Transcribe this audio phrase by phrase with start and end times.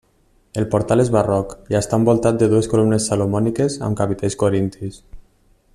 [0.61, 4.99] El portal és barroc i està envoltat de dues columnes salomòniques amb capitells corintis.